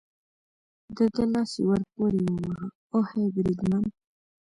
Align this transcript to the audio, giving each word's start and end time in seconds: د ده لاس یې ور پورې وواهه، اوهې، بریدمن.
د 0.95 0.97
ده 1.13 1.23
لاس 1.33 1.51
یې 1.57 1.63
ور 1.69 1.81
پورې 1.93 2.19
وواهه، 2.27 2.65
اوهې، 2.95 3.23
بریدمن. 3.35 3.85